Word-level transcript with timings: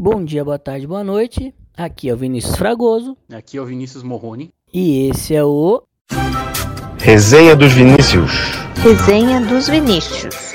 Bom 0.00 0.24
dia, 0.24 0.44
boa 0.44 0.60
tarde, 0.60 0.86
boa 0.86 1.02
noite. 1.02 1.52
Aqui 1.76 2.08
é 2.08 2.14
o 2.14 2.16
Vinícius 2.16 2.56
Fragoso. 2.56 3.16
Aqui 3.32 3.56
é 3.58 3.60
o 3.60 3.66
Vinícius 3.66 4.04
Morrone. 4.04 4.50
E 4.72 5.08
esse 5.08 5.34
é 5.34 5.42
o. 5.42 5.82
Resenha 6.98 7.56
dos 7.56 7.72
Vinícius. 7.72 8.30
Resenha 8.76 9.40
dos 9.40 9.68
Vinícius. 9.68 10.54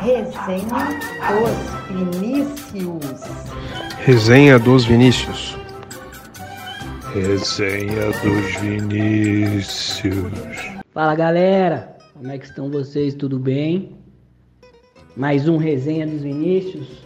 Resenha 0.00 0.98
dos 0.98 1.26
Vinícius. 1.98 3.14
Resenha 4.06 4.58
dos 4.58 4.86
Vinícius. 4.86 5.58
Resenha 7.12 8.06
dos 8.22 8.56
Vinícius. 8.62 10.32
Fala 10.94 11.14
galera, 11.14 11.98
como 12.14 12.30
é 12.30 12.38
que 12.38 12.46
estão 12.46 12.70
vocês? 12.70 13.12
Tudo 13.14 13.38
bem? 13.38 13.98
Mais 15.14 15.46
um 15.46 15.58
Resenha 15.58 16.06
dos 16.06 16.22
Vinícius. 16.22 17.04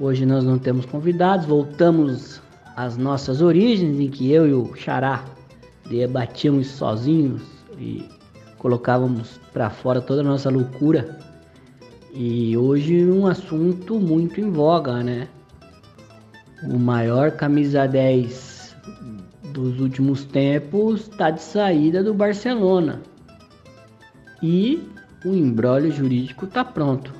Hoje 0.00 0.24
nós 0.24 0.42
não 0.44 0.58
temos 0.58 0.86
convidados, 0.86 1.44
voltamos 1.44 2.40
às 2.74 2.96
nossas 2.96 3.42
origens, 3.42 4.00
em 4.00 4.08
que 4.08 4.32
eu 4.32 4.48
e 4.48 4.54
o 4.54 4.74
Xará 4.74 5.22
debatíamos 5.90 6.68
sozinhos 6.68 7.42
e 7.78 8.08
colocávamos 8.56 9.38
para 9.52 9.68
fora 9.68 10.00
toda 10.00 10.22
a 10.22 10.24
nossa 10.24 10.48
loucura. 10.48 11.18
E 12.14 12.56
hoje 12.56 13.04
um 13.04 13.26
assunto 13.26 14.00
muito 14.00 14.40
em 14.40 14.50
voga, 14.50 15.02
né? 15.02 15.28
O 16.62 16.78
maior 16.78 17.32
camisa 17.32 17.86
10 17.86 18.74
dos 19.52 19.78
últimos 19.80 20.24
tempos 20.24 21.10
está 21.10 21.30
de 21.30 21.42
saída 21.42 22.02
do 22.02 22.14
Barcelona. 22.14 23.02
E 24.42 24.82
o 25.26 25.34
embrólio 25.34 25.92
jurídico 25.92 26.46
está 26.46 26.64
pronto. 26.64 27.12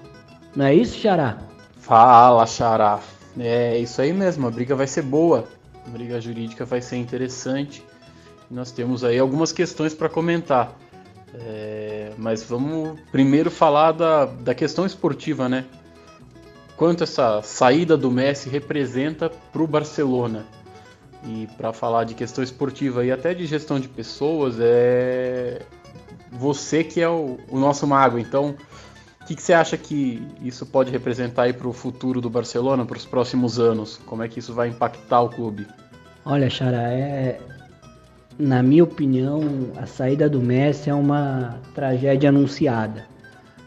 Não 0.57 0.65
é 0.65 0.75
isso, 0.75 0.97
Xará? 0.97 1.50
Fala, 1.91 2.47
Xará. 2.47 3.01
É 3.37 3.77
isso 3.77 4.01
aí 4.01 4.13
mesmo, 4.13 4.47
a 4.47 4.51
briga 4.53 4.77
vai 4.77 4.87
ser 4.87 5.03
boa. 5.03 5.49
A 5.85 5.91
briga 5.91 6.21
jurídica 6.21 6.65
vai 6.65 6.81
ser 6.81 6.99
interessante. 6.99 7.85
Nós 8.49 8.71
temos 8.71 9.03
aí 9.03 9.19
algumas 9.19 9.51
questões 9.51 9.93
para 9.93 10.09
comentar. 10.09 10.73
É, 11.35 12.13
mas 12.17 12.45
vamos 12.45 12.97
primeiro 13.11 13.51
falar 13.51 13.91
da, 13.91 14.27
da 14.27 14.55
questão 14.55 14.87
esportiva, 14.87 15.49
né? 15.49 15.65
Quanto 16.77 17.03
essa 17.03 17.43
saída 17.43 17.97
do 17.97 18.09
Messi 18.09 18.49
representa 18.49 19.29
para 19.29 19.61
o 19.61 19.67
Barcelona. 19.67 20.47
E 21.27 21.49
para 21.57 21.73
falar 21.73 22.05
de 22.05 22.15
questão 22.15 22.45
esportiva 22.45 23.05
e 23.05 23.11
até 23.11 23.35
de 23.35 23.47
gestão 23.47 23.81
de 23.81 23.89
pessoas, 23.89 24.59
é 24.61 25.63
você 26.31 26.85
que 26.85 27.01
é 27.01 27.09
o, 27.09 27.37
o 27.49 27.59
nosso 27.59 27.85
mago. 27.85 28.17
Então, 28.17 28.55
que, 29.31 29.37
que, 29.37 29.43
você 29.43 29.53
acha 29.53 29.77
que 29.77 30.21
isso 30.43 30.67
pode 30.67 30.91
representar 30.91 31.43
aí 31.43 31.53
para 31.53 31.69
o 31.69 31.73
futuro 31.73 32.21
do 32.21 32.29
Barcelona, 32.29 32.85
para 32.85 32.97
os 32.97 33.07
próximos 33.07 33.61
anos? 33.61 34.01
Como 34.05 34.25
é 34.25 34.29
que 34.29 34.41
isso 34.41 34.53
vai 34.53 34.69
impactar 34.69 35.21
o 35.21 35.29
clube? 35.29 35.69
Olha, 36.25 36.51
Xará, 36.51 36.91
é, 36.91 37.39
na 38.37 38.61
minha 38.61 38.83
opinião, 38.83 39.41
a 39.77 39.87
saída 39.87 40.29
do 40.29 40.41
Messi 40.41 40.91
é 40.91 40.95
uma 40.95 41.61
tragédia 41.77 42.29
anunciada. 42.29 43.05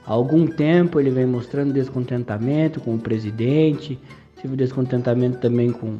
Há 0.05 0.11
algum 0.11 0.45
tempo 0.45 0.99
ele 0.99 1.09
vem 1.09 1.25
mostrando 1.25 1.71
descontentamento 1.71 2.81
com 2.81 2.95
o 2.95 2.99
presidente, 2.99 3.97
tive 4.41 4.57
descontentamento 4.57 5.37
também 5.37 5.71
com 5.71 5.97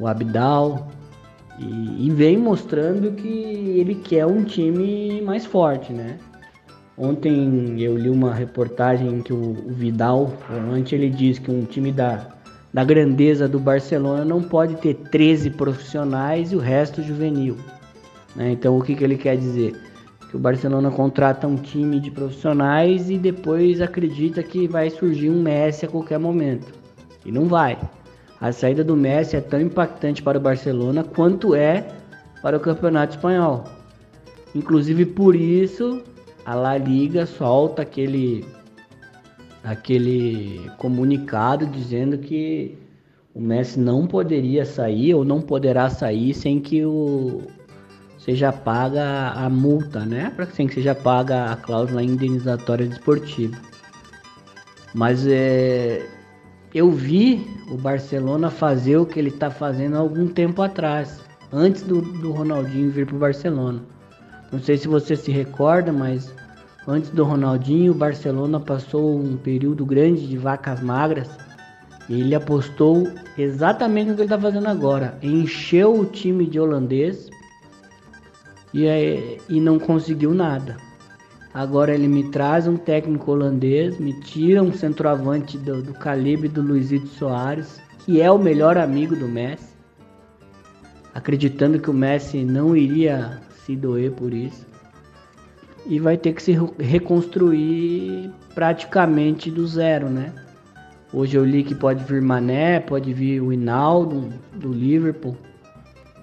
o 0.00 0.08
Abdal 0.08 0.90
e, 1.60 2.06
e 2.06 2.10
vem 2.10 2.36
mostrando 2.36 3.12
que 3.12 3.28
ele 3.28 3.94
quer 3.94 4.26
um 4.26 4.42
time 4.42 5.22
mais 5.22 5.46
forte, 5.46 5.92
né? 5.92 6.18
Ontem 7.02 7.80
eu 7.80 7.96
li 7.96 8.10
uma 8.10 8.34
reportagem 8.34 9.08
em 9.08 9.22
que 9.22 9.32
o, 9.32 9.54
Vidal, 9.68 10.34
antes 10.70 10.92
ele 10.92 11.08
diz 11.08 11.38
que 11.38 11.50
um 11.50 11.64
time 11.64 11.90
da, 11.90 12.26
da 12.74 12.84
grandeza 12.84 13.48
do 13.48 13.58
Barcelona 13.58 14.22
não 14.22 14.42
pode 14.42 14.74
ter 14.74 14.92
13 14.92 15.48
profissionais 15.52 16.52
e 16.52 16.56
o 16.56 16.58
resto 16.58 17.02
juvenil. 17.02 17.56
Né? 18.36 18.52
Então 18.52 18.78
o 18.78 18.82
que, 18.82 18.94
que 18.94 19.02
ele 19.02 19.16
quer 19.16 19.38
dizer? 19.38 19.74
Que 20.28 20.36
o 20.36 20.38
Barcelona 20.38 20.90
contrata 20.90 21.46
um 21.46 21.56
time 21.56 21.98
de 21.98 22.10
profissionais 22.10 23.08
e 23.08 23.16
depois 23.16 23.80
acredita 23.80 24.42
que 24.42 24.68
vai 24.68 24.90
surgir 24.90 25.30
um 25.30 25.40
Messi 25.40 25.86
a 25.86 25.88
qualquer 25.88 26.18
momento. 26.18 26.70
E 27.24 27.32
não 27.32 27.46
vai. 27.46 27.78
A 28.38 28.52
saída 28.52 28.84
do 28.84 28.94
Messi 28.94 29.36
é 29.36 29.40
tão 29.40 29.58
impactante 29.58 30.22
para 30.22 30.36
o 30.36 30.40
Barcelona 30.40 31.02
quanto 31.02 31.54
é 31.54 31.88
para 32.42 32.58
o 32.58 32.60
Campeonato 32.60 33.16
Espanhol. 33.16 33.64
Inclusive 34.54 35.06
por 35.06 35.34
isso 35.34 36.02
a 36.44 36.54
La 36.54 36.76
Liga 36.76 37.26
solta 37.26 37.82
aquele 37.82 38.44
aquele 39.62 40.70
comunicado 40.78 41.66
dizendo 41.66 42.18
que 42.18 42.78
o 43.34 43.40
Messi 43.40 43.78
não 43.78 44.06
poderia 44.06 44.64
sair 44.64 45.14
ou 45.14 45.24
não 45.24 45.40
poderá 45.40 45.88
sair 45.90 46.34
sem 46.34 46.60
que 46.60 46.84
o 46.84 47.42
seja 48.18 48.52
paga 48.52 49.30
a 49.30 49.48
multa, 49.48 50.04
né? 50.04 50.30
Para 50.34 50.46
que 50.46 50.74
seja 50.74 50.94
paga 50.94 51.52
a 51.52 51.56
cláusula 51.56 52.02
indenizatória 52.02 52.86
desportiva. 52.86 53.56
Mas 54.92 55.26
é, 55.26 56.06
eu 56.74 56.90
vi 56.90 57.46
o 57.70 57.76
Barcelona 57.76 58.50
fazer 58.50 58.96
o 58.96 59.06
que 59.06 59.18
ele 59.18 59.30
está 59.30 59.50
fazendo 59.50 59.96
há 59.96 60.00
algum 60.00 60.26
tempo 60.26 60.60
atrás, 60.62 61.20
antes 61.52 61.82
do, 61.82 62.00
do 62.00 62.32
Ronaldinho 62.32 62.90
vir 62.90 63.06
para 63.06 63.16
o 63.16 63.18
Barcelona. 63.18 63.82
Não 64.52 64.60
sei 64.60 64.76
se 64.76 64.88
você 64.88 65.14
se 65.14 65.30
recorda, 65.30 65.92
mas 65.92 66.32
antes 66.86 67.10
do 67.10 67.24
Ronaldinho, 67.24 67.92
o 67.92 67.94
Barcelona 67.94 68.58
passou 68.58 69.18
um 69.18 69.36
período 69.36 69.86
grande 69.86 70.26
de 70.26 70.36
vacas 70.36 70.80
magras. 70.80 71.28
E 72.08 72.20
ele 72.20 72.34
apostou 72.34 73.08
exatamente 73.38 74.08
no 74.08 74.14
que 74.14 74.22
ele 74.22 74.26
está 74.26 74.40
fazendo 74.40 74.66
agora. 74.66 75.16
Encheu 75.22 76.00
o 76.00 76.04
time 76.04 76.46
de 76.46 76.58
holandês 76.58 77.30
e, 78.74 79.38
e 79.48 79.60
não 79.60 79.78
conseguiu 79.78 80.34
nada. 80.34 80.76
Agora 81.52 81.92
ele 81.92 82.06
me 82.06 82.30
traz 82.30 82.66
um 82.68 82.76
técnico 82.76 83.32
holandês, 83.32 83.98
me 83.98 84.12
tira 84.20 84.62
um 84.62 84.72
centroavante 84.72 85.58
do, 85.58 85.82
do 85.82 85.92
calibre 85.94 86.48
do 86.48 86.62
Luizito 86.62 87.08
Soares, 87.08 87.80
que 88.04 88.20
é 88.20 88.30
o 88.30 88.38
melhor 88.38 88.78
amigo 88.78 89.16
do 89.16 89.26
Messi, 89.26 89.74
acreditando 91.12 91.80
que 91.80 91.90
o 91.90 91.94
Messi 91.94 92.44
não 92.44 92.76
iria 92.76 93.40
se 93.64 93.76
doer 93.76 94.12
por 94.12 94.32
isso. 94.32 94.66
E 95.86 95.98
vai 95.98 96.16
ter 96.16 96.32
que 96.34 96.42
se 96.42 96.56
reconstruir 96.78 98.30
praticamente 98.54 99.50
do 99.50 99.66
zero, 99.66 100.08
né? 100.08 100.32
Hoje 101.12 101.36
eu 101.36 101.44
li 101.44 101.64
que 101.64 101.74
pode 101.74 102.04
vir 102.04 102.22
Mané, 102.22 102.78
pode 102.80 103.12
vir 103.12 103.40
o 103.40 103.52
Hinaldo 103.52 104.32
do 104.54 104.72
Liverpool, 104.72 105.36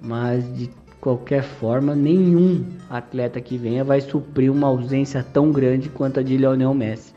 mas 0.01 0.43
de 0.55 0.69
qualquer 1.01 1.43
forma, 1.43 1.95
nenhum 1.95 2.65
atleta 2.89 3.39
que 3.39 3.57
venha 3.57 3.83
vai 3.83 4.01
suprir 4.01 4.51
uma 4.51 4.67
ausência 4.67 5.23
tão 5.23 5.51
grande 5.51 5.89
quanto 5.89 6.19
a 6.19 6.23
de 6.23 6.37
Lionel 6.37 6.73
Messi. 6.73 7.13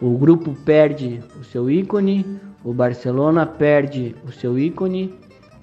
O 0.00 0.16
grupo 0.16 0.54
perde 0.64 1.20
o 1.40 1.44
seu 1.44 1.70
ícone, 1.70 2.24
o 2.62 2.72
Barcelona 2.72 3.44
perde 3.44 4.14
o 4.24 4.30
seu 4.30 4.58
ícone 4.58 5.12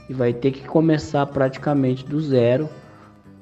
e 0.09 0.13
vai 0.13 0.33
ter 0.33 0.51
que 0.51 0.67
começar 0.67 1.25
praticamente 1.27 2.05
do 2.05 2.19
zero. 2.19 2.69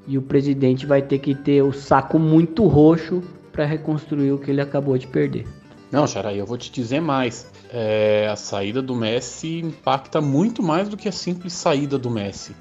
E 0.07 0.17
o 0.17 0.21
presidente 0.21 0.85
vai 0.85 1.01
ter 1.01 1.19
que 1.19 1.33
ter 1.33 1.61
o 1.61 1.71
saco 1.71 2.19
muito 2.19 2.65
roxo 2.67 3.23
para 3.51 3.65
reconstruir 3.65 4.31
o 4.31 4.37
que 4.37 4.51
ele 4.51 4.61
acabou 4.61 4.97
de 4.97 5.07
perder. 5.07 5.47
Não, 5.91 6.07
Xarai, 6.07 6.41
eu 6.41 6.45
vou 6.45 6.57
te 6.57 6.71
dizer 6.71 6.99
mais. 6.99 7.47
É, 7.69 8.27
a 8.27 8.35
saída 8.35 8.81
do 8.81 8.95
Messi 8.95 9.59
impacta 9.59 10.19
muito 10.19 10.63
mais 10.63 10.89
do 10.89 10.97
que 10.97 11.07
a 11.07 11.11
simples 11.11 11.53
saída 11.53 11.97
do 11.97 12.09
Messi. 12.09 12.55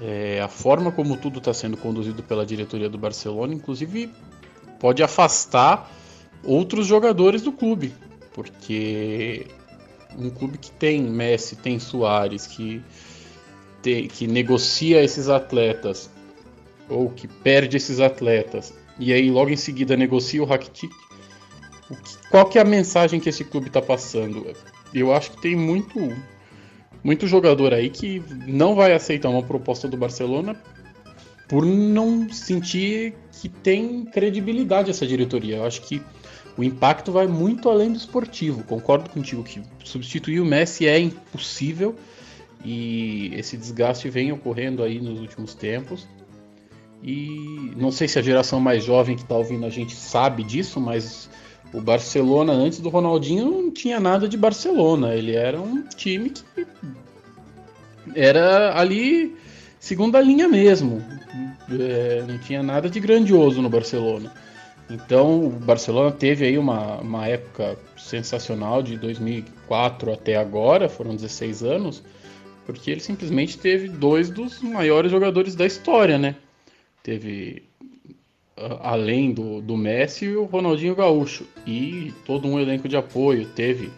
É, 0.00 0.40
a 0.40 0.48
forma 0.48 0.92
como 0.92 1.16
tudo 1.16 1.38
está 1.38 1.52
sendo 1.52 1.76
conduzido 1.76 2.22
pela 2.22 2.46
diretoria 2.46 2.88
do 2.88 2.96
Barcelona, 2.96 3.52
inclusive, 3.54 4.10
pode 4.78 5.02
afastar 5.02 5.90
outros 6.44 6.86
jogadores 6.86 7.42
do 7.42 7.50
clube, 7.50 7.92
porque 8.32 9.46
um 10.16 10.30
clube 10.30 10.58
que 10.58 10.70
tem 10.70 11.02
Messi, 11.02 11.56
tem 11.56 11.78
Soares, 11.78 12.46
que, 12.46 12.82
que 13.82 14.26
negocia 14.26 15.02
esses 15.02 15.28
atletas 15.28 16.10
ou 16.88 17.10
que 17.10 17.26
perde 17.26 17.76
esses 17.76 18.00
atletas 18.00 18.74
e 18.98 19.12
aí 19.12 19.30
logo 19.30 19.50
em 19.50 19.56
seguida 19.56 19.96
negocia 19.96 20.42
o 20.42 20.46
Rakitic, 20.46 20.92
qual 22.30 22.46
que 22.46 22.58
é 22.58 22.62
a 22.62 22.64
mensagem 22.64 23.18
que 23.18 23.28
esse 23.28 23.44
clube 23.44 23.66
está 23.66 23.82
passando? 23.82 24.54
Eu 24.92 25.12
acho 25.12 25.32
que 25.32 25.42
tem 25.42 25.56
muito 25.56 25.98
muito 27.02 27.26
jogador 27.26 27.74
aí 27.74 27.90
que 27.90 28.22
não 28.46 28.74
vai 28.74 28.94
aceitar 28.94 29.28
uma 29.28 29.42
proposta 29.42 29.86
do 29.86 29.96
Barcelona 29.96 30.56
por 31.46 31.66
não 31.66 32.32
sentir 32.32 33.14
que 33.32 33.48
tem 33.48 34.06
credibilidade 34.06 34.90
essa 34.90 35.06
diretoria. 35.06 35.56
Eu 35.56 35.66
acho 35.66 35.82
que 35.82 36.00
o 36.56 36.64
impacto 36.64 37.12
vai 37.12 37.26
muito 37.26 37.68
além 37.68 37.92
do 37.92 37.98
esportivo. 37.98 38.62
Concordo 38.64 39.10
contigo 39.10 39.42
que 39.42 39.60
substituir 39.84 40.40
o 40.40 40.46
Messi 40.46 40.86
é 40.86 40.98
impossível 40.98 41.94
e 42.64 43.32
esse 43.34 43.56
desgaste 43.56 44.08
vem 44.08 44.32
ocorrendo 44.32 44.82
aí 44.82 44.98
nos 44.98 45.20
últimos 45.20 45.54
tempos. 45.54 46.08
E 47.04 47.70
não 47.76 47.92
sei 47.92 48.08
se 48.08 48.18
a 48.18 48.22
geração 48.22 48.58
mais 48.58 48.82
jovem 48.82 49.14
que 49.14 49.22
está 49.22 49.34
ouvindo 49.36 49.66
a 49.66 49.70
gente 49.70 49.94
sabe 49.94 50.42
disso, 50.42 50.80
mas 50.80 51.28
O 51.72 51.80
Barcelona, 51.80 52.52
antes 52.52 52.78
do 52.78 52.88
Ronaldinho, 52.88 53.46
não 53.46 53.70
tinha 53.70 53.98
nada 53.98 54.28
de 54.28 54.36
Barcelona. 54.36 55.14
Ele 55.14 55.34
era 55.34 55.60
um 55.60 55.82
time 55.88 56.30
que 56.30 56.44
era 58.14 58.78
ali 58.78 59.36
segunda 59.80 60.20
linha 60.20 60.48
mesmo. 60.48 61.04
É, 61.70 62.24
não 62.28 62.38
tinha 62.38 62.62
nada 62.62 62.88
de 62.88 63.00
grandioso 63.00 63.60
no 63.60 63.68
Barcelona. 63.68 64.32
Então 64.88 65.46
o 65.46 65.50
Barcelona 65.50 66.12
teve 66.12 66.46
aí 66.46 66.56
uma, 66.56 66.98
uma 67.00 67.26
época 67.26 67.76
sensacional 67.96 68.82
de 68.82 68.96
2004 68.96 70.12
até 70.12 70.36
agora, 70.36 70.88
foram 70.88 71.16
16 71.16 71.62
anos, 71.64 72.02
porque 72.66 72.90
ele 72.90 73.00
simplesmente 73.00 73.58
teve 73.58 73.88
dois 73.88 74.30
dos 74.30 74.62
maiores 74.62 75.10
jogadores 75.10 75.54
da 75.56 75.66
história, 75.66 76.18
né? 76.18 76.36
Teve 77.04 77.62
além 78.80 79.32
do, 79.32 79.60
do 79.60 79.76
Messi 79.76 80.28
o 80.28 80.44
Ronaldinho 80.44 80.94
Gaúcho 80.94 81.44
e 81.66 82.12
todo 82.24 82.48
um 82.48 82.58
elenco 82.58 82.88
de 82.88 82.96
apoio, 82.96 83.46
teve 83.54 83.90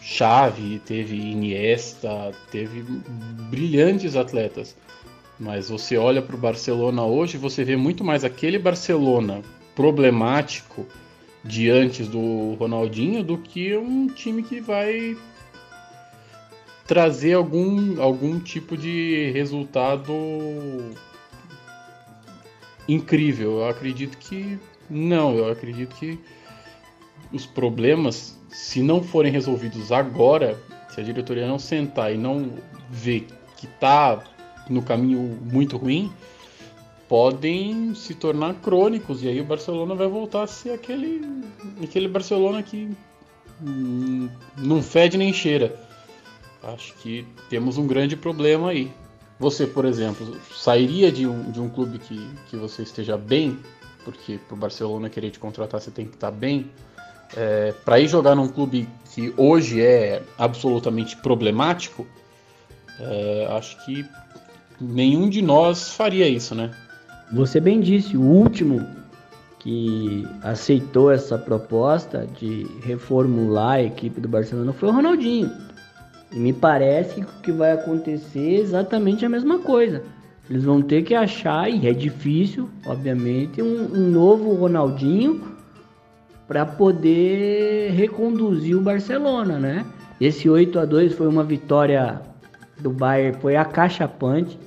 Xavi, 0.00 0.80
teve 0.86 1.16
Iniesta, 1.16 2.32
teve 2.50 2.82
brilhantes 3.50 4.14
atletas. 4.14 4.76
Mas 5.38 5.68
você 5.68 5.96
olha 5.96 6.22
para 6.22 6.36
o 6.36 6.38
Barcelona 6.38 7.04
hoje, 7.04 7.36
você 7.36 7.64
vê 7.64 7.76
muito 7.76 8.04
mais 8.04 8.24
aquele 8.24 8.58
Barcelona 8.58 9.42
problemático 9.74 10.86
de 11.44 11.70
antes 11.70 12.08
do 12.08 12.54
Ronaldinho 12.54 13.22
do 13.22 13.38
que 13.38 13.76
um 13.76 14.06
time 14.08 14.42
que 14.42 14.60
vai 14.60 15.16
trazer 16.86 17.34
algum, 17.34 18.00
algum 18.02 18.40
tipo 18.40 18.76
de 18.76 19.30
resultado 19.32 20.12
incrível. 22.88 23.58
Eu 23.58 23.68
acredito 23.68 24.16
que 24.18 24.58
não, 24.88 25.36
eu 25.36 25.50
acredito 25.50 25.94
que 25.96 26.18
os 27.32 27.44
problemas, 27.44 28.38
se 28.48 28.82
não 28.82 29.02
forem 29.02 29.30
resolvidos 29.30 29.92
agora, 29.92 30.58
se 30.88 31.00
a 31.00 31.04
diretoria 31.04 31.46
não 31.46 31.58
sentar 31.58 32.12
e 32.12 32.16
não 32.16 32.52
ver 32.90 33.26
que 33.56 33.66
está 33.66 34.24
no 34.68 34.82
caminho 34.82 35.38
muito 35.42 35.76
ruim, 35.76 36.10
podem 37.08 37.94
se 37.94 38.14
tornar 38.14 38.54
crônicos 38.54 39.22
e 39.22 39.28
aí 39.28 39.40
o 39.40 39.44
Barcelona 39.44 39.94
vai 39.94 40.06
voltar 40.06 40.42
a 40.42 40.46
ser 40.46 40.70
aquele 40.70 41.42
aquele 41.82 42.06
Barcelona 42.06 42.62
que 42.62 42.90
não 44.56 44.82
fede 44.82 45.18
nem 45.18 45.32
cheira. 45.32 45.78
Acho 46.62 46.94
que 46.94 47.26
temos 47.48 47.78
um 47.78 47.86
grande 47.86 48.16
problema 48.16 48.70
aí. 48.70 48.90
Você, 49.38 49.66
por 49.66 49.84
exemplo, 49.84 50.36
sairia 50.52 51.12
de 51.12 51.26
um, 51.26 51.50
de 51.50 51.60
um 51.60 51.68
clube 51.68 51.98
que, 51.98 52.28
que 52.48 52.56
você 52.56 52.82
esteja 52.82 53.16
bem, 53.16 53.58
porque 54.04 54.38
para 54.48 54.54
o 54.54 54.58
Barcelona 54.58 55.08
querer 55.08 55.30
te 55.30 55.38
contratar 55.38 55.80
você 55.80 55.90
tem 55.90 56.06
que 56.06 56.14
estar 56.14 56.30
tá 56.30 56.36
bem, 56.36 56.70
é, 57.36 57.72
para 57.84 58.00
ir 58.00 58.08
jogar 58.08 58.34
num 58.34 58.48
clube 58.48 58.88
que 59.14 59.32
hoje 59.36 59.80
é 59.80 60.22
absolutamente 60.36 61.16
problemático, 61.16 62.06
é, 62.98 63.46
acho 63.52 63.84
que 63.84 64.04
nenhum 64.80 65.28
de 65.28 65.42
nós 65.42 65.90
faria 65.90 66.28
isso, 66.28 66.54
né? 66.54 66.70
Você 67.32 67.60
bem 67.60 67.80
disse, 67.80 68.16
o 68.16 68.22
último 68.22 68.84
que 69.58 70.26
aceitou 70.42 71.12
essa 71.12 71.36
proposta 71.36 72.26
de 72.26 72.66
reformular 72.82 73.74
a 73.74 73.82
equipe 73.82 74.20
do 74.20 74.28
Barcelona 74.28 74.72
foi 74.72 74.88
o 74.88 74.92
Ronaldinho. 74.92 75.50
E 76.32 76.38
me 76.38 76.52
parece 76.52 77.24
que 77.42 77.50
vai 77.50 77.72
acontecer 77.72 78.56
é 78.56 78.60
exatamente 78.60 79.24
a 79.24 79.28
mesma 79.28 79.58
coisa. 79.58 80.02
Eles 80.48 80.64
vão 80.64 80.80
ter 80.80 81.02
que 81.02 81.14
achar, 81.14 81.70
e 81.70 81.86
é 81.86 81.92
difícil, 81.92 82.68
obviamente, 82.86 83.60
um, 83.60 83.92
um 83.94 84.10
novo 84.10 84.54
Ronaldinho 84.54 85.42
para 86.46 86.64
poder 86.64 87.92
reconduzir 87.92 88.76
o 88.76 88.80
Barcelona, 88.80 89.58
né? 89.58 89.84
Esse 90.20 90.48
8 90.48 90.78
a 90.78 90.84
2 90.84 91.12
foi 91.12 91.28
uma 91.28 91.44
vitória 91.44 92.20
do 92.80 92.90
Bayern, 92.90 93.38
foi 93.40 93.56
acachapante 93.56 94.58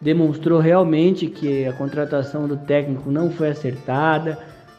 demonstrou 0.00 0.60
realmente 0.60 1.26
que 1.26 1.66
a 1.66 1.72
contratação 1.72 2.46
do 2.46 2.56
técnico 2.56 3.10
não 3.10 3.30
foi 3.30 3.50
acertada, 3.50 4.38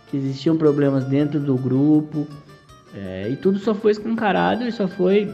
que 0.10 0.18
existiam 0.18 0.58
problemas 0.58 1.06
dentro 1.06 1.40
do 1.40 1.56
grupo, 1.56 2.28
é, 2.96 3.30
e 3.30 3.36
tudo 3.36 3.60
só 3.60 3.74
foi 3.74 3.92
escancarado 3.92 4.64
e 4.64 4.72
só 4.72 4.88
foi 4.88 5.34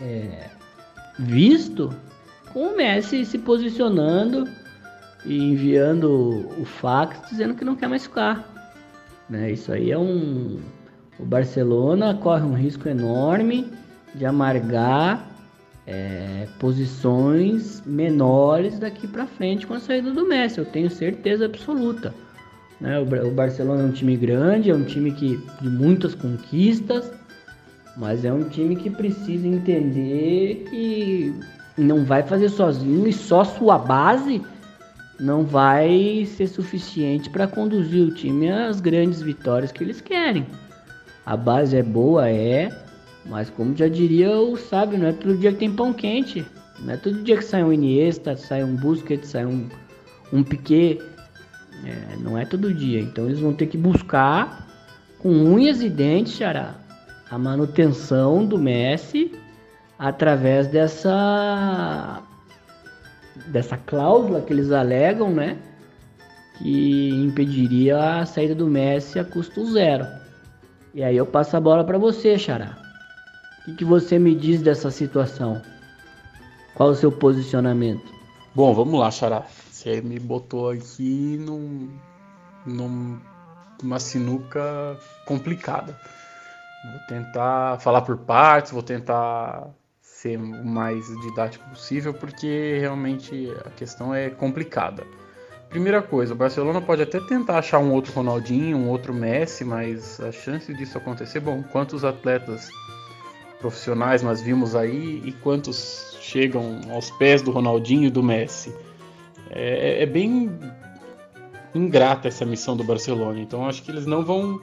é, 0.00 0.48
visto 1.18 1.94
com 2.52 2.68
o 2.68 2.76
Messi 2.76 3.24
se 3.24 3.38
posicionando 3.38 4.48
e 5.24 5.36
enviando 5.38 6.48
o 6.58 6.64
fax 6.64 7.30
dizendo 7.30 7.54
que 7.54 7.64
não 7.64 7.76
quer 7.76 7.88
mais 7.88 8.04
ficar. 8.04 8.48
Né? 9.28 9.52
Isso 9.52 9.72
aí 9.72 9.90
é 9.90 9.98
um. 9.98 10.58
O 11.18 11.24
Barcelona 11.24 12.14
corre 12.14 12.42
um 12.42 12.54
risco 12.54 12.88
enorme 12.88 13.70
de 14.14 14.24
amargar 14.24 15.28
é, 15.86 16.46
posições 16.58 17.82
menores 17.84 18.78
daqui 18.78 19.06
para 19.06 19.26
frente 19.26 19.66
com 19.66 19.74
a 19.74 19.80
saída 19.80 20.12
do 20.12 20.26
Messi, 20.26 20.58
eu 20.58 20.64
tenho 20.64 20.90
certeza 20.90 21.44
absoluta. 21.44 22.14
Né? 22.80 22.98
O, 22.98 23.28
o 23.28 23.30
Barcelona 23.30 23.82
é 23.82 23.86
um 23.86 23.92
time 23.92 24.16
grande, 24.16 24.70
é 24.70 24.74
um 24.74 24.84
time 24.84 25.12
que, 25.12 25.36
de 25.60 25.68
muitas 25.68 26.14
conquistas, 26.14 27.12
mas 28.00 28.24
é 28.24 28.32
um 28.32 28.48
time 28.48 28.74
que 28.74 28.88
precisa 28.88 29.46
entender 29.46 30.64
que 30.70 31.34
não 31.76 32.02
vai 32.02 32.22
fazer 32.22 32.48
sozinho 32.48 33.06
e 33.06 33.12
só 33.12 33.44
sua 33.44 33.78
base 33.78 34.40
não 35.20 35.44
vai 35.44 36.24
ser 36.24 36.46
suficiente 36.46 37.28
para 37.28 37.46
conduzir 37.46 38.02
o 38.02 38.14
time 38.14 38.50
às 38.50 38.80
grandes 38.80 39.20
vitórias 39.20 39.70
que 39.70 39.84
eles 39.84 40.00
querem. 40.00 40.46
A 41.26 41.36
base 41.36 41.76
é 41.76 41.82
boa, 41.82 42.26
é, 42.26 42.74
mas 43.26 43.50
como 43.50 43.76
já 43.76 43.86
diria 43.86 44.30
o 44.34 44.56
sábio, 44.56 44.98
não 44.98 45.08
é 45.08 45.12
todo 45.12 45.36
dia 45.36 45.52
que 45.52 45.58
tem 45.58 45.70
pão 45.70 45.92
quente. 45.92 46.46
Não 46.78 46.94
é 46.94 46.96
todo 46.96 47.22
dia 47.22 47.36
que 47.36 47.44
sai 47.44 47.62
um 47.62 47.70
Iniesta, 47.70 48.34
sai 48.34 48.64
um 48.64 48.76
Busquets, 48.76 49.28
sai 49.28 49.44
um, 49.44 49.68
um 50.32 50.42
Piquet. 50.42 51.02
É, 51.84 52.16
não 52.16 52.38
é 52.38 52.46
todo 52.46 52.72
dia. 52.72 52.98
Então 52.98 53.26
eles 53.26 53.40
vão 53.40 53.52
ter 53.52 53.66
que 53.66 53.76
buscar 53.76 54.66
com 55.18 55.28
unhas 55.28 55.82
e 55.82 55.90
dentes, 55.90 56.32
Xará, 56.32 56.80
a 57.30 57.38
manutenção 57.38 58.44
do 58.44 58.58
Messi 58.58 59.32
através 59.98 60.66
dessa 60.66 62.22
dessa 63.46 63.76
cláusula 63.76 64.40
que 64.40 64.52
eles 64.52 64.72
alegam, 64.72 65.30
né? 65.32 65.56
Que 66.58 67.10
impediria 67.10 68.20
a 68.20 68.26
saída 68.26 68.54
do 68.54 68.66
Messi 68.66 69.18
a 69.18 69.24
custo 69.24 69.64
zero. 69.72 70.06
E 70.92 71.02
aí 71.02 71.16
eu 71.16 71.24
passo 71.24 71.56
a 71.56 71.60
bola 71.60 71.84
para 71.84 71.98
você, 71.98 72.36
Xará. 72.36 72.76
O 73.60 73.64
que, 73.66 73.76
que 73.76 73.84
você 73.84 74.18
me 74.18 74.34
diz 74.34 74.60
dessa 74.60 74.90
situação? 74.90 75.62
Qual 76.74 76.90
o 76.90 76.94
seu 76.94 77.12
posicionamento? 77.12 78.12
Bom, 78.54 78.74
vamos 78.74 78.98
lá, 78.98 79.10
Xará. 79.10 79.44
Você 79.70 80.00
me 80.00 80.18
botou 80.18 80.70
aqui 80.70 81.38
num, 81.38 81.88
num, 82.66 83.18
numa 83.82 84.00
sinuca 84.00 84.98
complicada. 85.24 85.96
Vou 86.84 87.00
tentar 87.08 87.78
falar 87.80 88.02
por 88.02 88.16
partes, 88.18 88.72
vou 88.72 88.82
tentar 88.82 89.68
ser 90.00 90.38
o 90.38 90.64
mais 90.64 91.06
didático 91.22 91.68
possível, 91.70 92.12
porque 92.14 92.78
realmente 92.80 93.52
a 93.64 93.70
questão 93.70 94.14
é 94.14 94.30
complicada. 94.30 95.04
Primeira 95.68 96.02
coisa, 96.02 96.34
o 96.34 96.36
Barcelona 96.36 96.80
pode 96.80 97.02
até 97.02 97.20
tentar 97.20 97.58
achar 97.58 97.78
um 97.78 97.92
outro 97.92 98.12
Ronaldinho, 98.12 98.76
um 98.76 98.88
outro 98.88 99.14
Messi, 99.14 99.64
mas 99.64 100.20
a 100.20 100.32
chance 100.32 100.74
disso 100.74 100.98
acontecer, 100.98 101.38
bom, 101.40 101.62
quantos 101.62 102.04
atletas 102.04 102.68
profissionais 103.60 104.22
nós 104.22 104.40
vimos 104.40 104.74
aí 104.74 105.22
e 105.24 105.32
quantos 105.32 106.16
chegam 106.20 106.80
aos 106.90 107.10
pés 107.12 107.40
do 107.40 107.50
Ronaldinho 107.50 108.06
e 108.06 108.10
do 108.10 108.22
Messi. 108.22 108.74
É, 109.50 110.02
é 110.02 110.06
bem 110.06 110.50
ingrata 111.74 112.26
essa 112.26 112.44
missão 112.44 112.76
do 112.76 112.82
Barcelona, 112.82 113.38
então 113.38 113.66
acho 113.66 113.82
que 113.82 113.90
eles 113.90 114.06
não 114.06 114.24
vão 114.24 114.58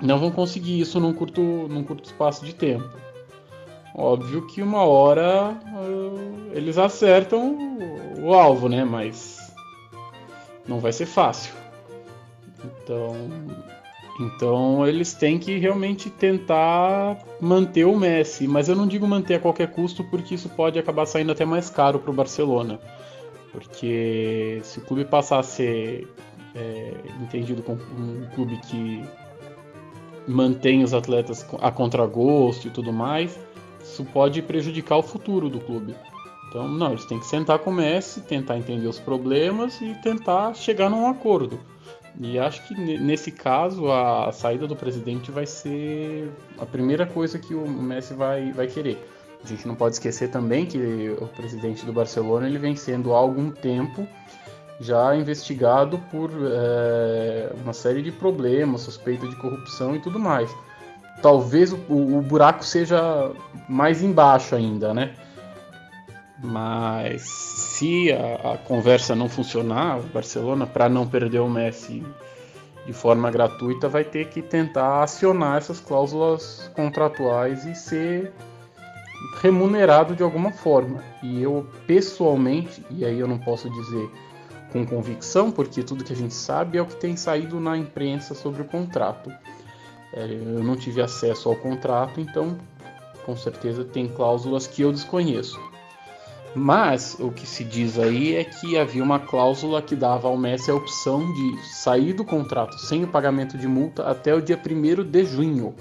não 0.00 0.18
vão 0.18 0.30
conseguir 0.30 0.80
isso 0.80 0.98
num 1.00 1.12
curto, 1.12 1.40
num 1.40 1.84
curto 1.84 2.04
espaço 2.04 2.44
de 2.44 2.54
tempo. 2.54 2.88
Óbvio 3.94 4.46
que 4.46 4.60
uma 4.60 4.84
hora 4.84 5.52
uh, 5.52 6.50
eles 6.52 6.78
acertam 6.78 7.54
o, 8.18 8.26
o 8.26 8.34
alvo, 8.34 8.68
né? 8.68 8.84
Mas 8.84 9.54
não 10.66 10.80
vai 10.80 10.92
ser 10.92 11.06
fácil. 11.06 11.54
Então 12.64 13.14
então 14.20 14.86
eles 14.86 15.12
têm 15.12 15.38
que 15.38 15.58
realmente 15.58 16.08
tentar 16.08 17.18
manter 17.40 17.84
o 17.84 17.96
Messi, 17.96 18.46
mas 18.46 18.68
eu 18.68 18.76
não 18.76 18.86
digo 18.86 19.06
manter 19.06 19.34
a 19.34 19.40
qualquer 19.40 19.70
custo 19.72 20.04
porque 20.04 20.36
isso 20.36 20.48
pode 20.48 20.78
acabar 20.78 21.06
saindo 21.06 21.32
até 21.32 21.44
mais 21.44 21.68
caro 21.68 21.98
para 21.98 22.10
o 22.10 22.14
Barcelona, 22.14 22.78
porque 23.50 24.60
se 24.62 24.78
o 24.78 24.82
clube 24.82 25.04
passar 25.04 25.40
a 25.40 25.42
ser 25.42 26.06
é, 26.54 26.92
entendido 27.22 27.60
como 27.62 27.80
um 27.98 28.26
clube 28.34 28.56
que 28.58 29.02
mantém 30.26 30.82
os 30.82 30.94
atletas 30.94 31.46
a 31.60 31.70
contragosto 31.70 32.68
e 32.68 32.70
tudo 32.70 32.92
mais, 32.92 33.38
isso 33.82 34.04
pode 34.04 34.40
prejudicar 34.42 34.96
o 34.96 35.02
futuro 35.02 35.48
do 35.48 35.60
clube. 35.60 35.94
Então, 36.48 36.68
não, 36.68 36.92
eles 36.92 37.04
têm 37.04 37.18
que 37.18 37.26
sentar 37.26 37.58
com 37.58 37.70
o 37.70 37.74
Messi, 37.74 38.20
tentar 38.20 38.56
entender 38.56 38.86
os 38.86 39.00
problemas 39.00 39.80
e 39.80 39.94
tentar 40.02 40.54
chegar 40.54 40.88
num 40.88 41.06
acordo. 41.06 41.58
E 42.20 42.38
acho 42.38 42.66
que 42.68 42.74
nesse 42.74 43.32
caso 43.32 43.90
a 43.90 44.30
saída 44.30 44.66
do 44.66 44.76
presidente 44.76 45.32
vai 45.32 45.46
ser 45.46 46.30
a 46.58 46.64
primeira 46.64 47.04
coisa 47.06 47.40
que 47.40 47.54
o 47.54 47.68
Messi 47.68 48.14
vai, 48.14 48.52
vai 48.52 48.68
querer. 48.68 49.04
A 49.42 49.46
gente 49.46 49.66
não 49.66 49.74
pode 49.74 49.96
esquecer 49.96 50.30
também 50.30 50.64
que 50.64 51.14
o 51.20 51.26
presidente 51.26 51.84
do 51.84 51.92
Barcelona 51.92 52.46
ele 52.46 52.58
vem 52.58 52.76
sendo 52.76 53.12
há 53.12 53.18
algum 53.18 53.50
tempo 53.50 54.06
já 54.80 55.14
investigado 55.14 55.98
por 56.10 56.30
é, 56.32 57.50
uma 57.62 57.72
série 57.72 58.02
de 58.02 58.10
problemas, 58.10 58.82
suspeita 58.82 59.26
de 59.26 59.36
corrupção 59.36 59.94
e 59.94 60.00
tudo 60.00 60.18
mais. 60.18 60.54
Talvez 61.22 61.72
o, 61.72 61.76
o 61.88 62.22
buraco 62.22 62.64
seja 62.64 63.32
mais 63.68 64.02
embaixo 64.02 64.54
ainda, 64.54 64.92
né? 64.92 65.14
Mas 66.42 67.22
se 67.22 68.12
a, 68.12 68.52
a 68.52 68.58
conversa 68.58 69.14
não 69.14 69.28
funcionar, 69.28 69.98
o 69.98 70.02
Barcelona, 70.02 70.66
para 70.66 70.88
não 70.88 71.06
perder 71.06 71.40
o 71.40 71.48
Messi 71.48 72.04
de 72.84 72.92
forma 72.92 73.30
gratuita, 73.30 73.88
vai 73.88 74.04
ter 74.04 74.28
que 74.28 74.42
tentar 74.42 75.02
acionar 75.02 75.56
essas 75.56 75.80
cláusulas 75.80 76.70
contratuais 76.74 77.64
e 77.64 77.74
ser 77.74 78.32
remunerado 79.40 80.14
de 80.14 80.22
alguma 80.22 80.52
forma. 80.52 81.02
E 81.22 81.42
eu 81.42 81.66
pessoalmente, 81.86 82.84
e 82.90 83.04
aí 83.04 83.18
eu 83.18 83.26
não 83.26 83.38
posso 83.38 83.70
dizer 83.70 84.10
com 84.74 84.84
convicção, 84.84 85.52
porque 85.52 85.84
tudo 85.84 86.02
que 86.02 86.12
a 86.12 86.16
gente 86.16 86.34
sabe 86.34 86.78
é 86.78 86.82
o 86.82 86.86
que 86.86 86.96
tem 86.96 87.16
saído 87.16 87.60
na 87.60 87.78
imprensa 87.78 88.34
sobre 88.34 88.60
o 88.60 88.64
contrato. 88.64 89.30
É, 90.12 90.24
eu 90.24 90.64
não 90.64 90.74
tive 90.74 91.00
acesso 91.00 91.48
ao 91.48 91.54
contrato, 91.54 92.20
então 92.20 92.58
com 93.24 93.36
certeza 93.36 93.84
tem 93.84 94.08
cláusulas 94.08 94.66
que 94.66 94.82
eu 94.82 94.90
desconheço. 94.90 95.60
Mas 96.56 97.16
o 97.20 97.30
que 97.30 97.46
se 97.46 97.62
diz 97.62 98.00
aí 98.00 98.34
é 98.34 98.42
que 98.42 98.76
havia 98.76 99.02
uma 99.02 99.20
cláusula 99.20 99.80
que 99.80 99.94
dava 99.94 100.26
ao 100.26 100.36
Messi 100.36 100.72
a 100.72 100.74
opção 100.74 101.32
de 101.32 101.66
sair 101.66 102.12
do 102.12 102.24
contrato 102.24 102.76
sem 102.78 103.04
o 103.04 103.08
pagamento 103.08 103.56
de 103.56 103.68
multa 103.68 104.08
até 104.08 104.34
o 104.34 104.42
dia 104.42 104.60
1 104.60 105.04
de 105.04 105.24
junho. 105.24 105.72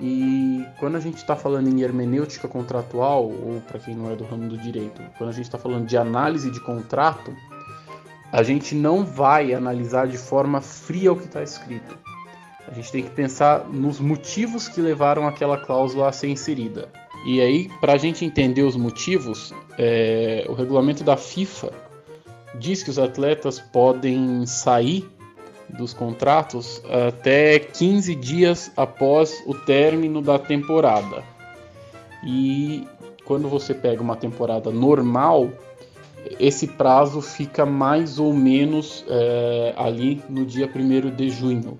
E 0.00 0.64
quando 0.78 0.96
a 0.96 1.00
gente 1.00 1.16
está 1.16 1.34
falando 1.34 1.68
em 1.68 1.82
hermenêutica 1.82 2.46
contratual, 2.46 3.24
ou 3.24 3.62
para 3.66 3.78
quem 3.78 3.96
não 3.96 4.10
é 4.10 4.14
do 4.14 4.24
ramo 4.24 4.48
do 4.48 4.58
direito, 4.58 5.02
quando 5.16 5.30
a 5.30 5.32
gente 5.32 5.46
está 5.46 5.58
falando 5.58 5.86
de 5.86 5.96
análise 5.96 6.50
de 6.50 6.60
contrato, 6.60 7.34
a 8.32 8.42
gente 8.42 8.74
não 8.74 9.04
vai 9.04 9.54
analisar 9.54 10.06
de 10.06 10.18
forma 10.18 10.60
fria 10.60 11.12
o 11.12 11.16
que 11.16 11.24
está 11.24 11.42
escrito. 11.42 11.98
A 12.66 12.74
gente 12.74 12.92
tem 12.92 13.02
que 13.02 13.10
pensar 13.10 13.66
nos 13.68 13.98
motivos 13.98 14.68
que 14.68 14.80
levaram 14.80 15.26
aquela 15.26 15.56
cláusula 15.56 16.08
a 16.08 16.12
ser 16.12 16.28
inserida. 16.28 16.88
E 17.24 17.40
aí, 17.40 17.70
para 17.80 17.94
a 17.94 17.96
gente 17.96 18.24
entender 18.24 18.62
os 18.62 18.76
motivos, 18.76 19.54
é, 19.78 20.44
o 20.48 20.52
regulamento 20.52 21.02
da 21.02 21.16
FIFA 21.16 21.72
diz 22.54 22.82
que 22.82 22.90
os 22.90 22.98
atletas 22.98 23.58
podem 23.58 24.44
sair 24.46 25.08
dos 25.70 25.92
contratos 25.92 26.82
até 27.08 27.58
15 27.58 28.14
dias 28.14 28.70
após 28.76 29.42
o 29.46 29.54
término 29.54 30.22
da 30.22 30.38
temporada. 30.38 31.24
E 32.24 32.86
quando 33.24 33.48
você 33.48 33.74
pega 33.74 34.02
uma 34.02 34.16
temporada 34.16 34.70
normal, 34.70 35.50
esse 36.38 36.66
prazo 36.66 37.20
fica 37.20 37.64
mais 37.64 38.18
ou 38.18 38.32
menos 38.32 39.04
é, 39.08 39.74
ali 39.76 40.22
no 40.28 40.44
dia 40.44 40.70
1 40.72 41.14
de 41.14 41.30
junho, 41.30 41.78